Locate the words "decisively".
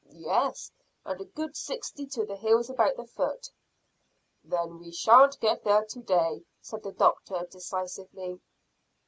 7.51-8.41